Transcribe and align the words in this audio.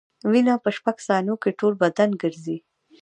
وینه 0.31 0.53
په 0.63 0.69
شپږ 0.77 0.97
ثانیو 1.07 1.41
کې 1.41 1.57
ټول 1.59 1.73
بدن 1.83 2.09
ګرځي. 2.21 2.57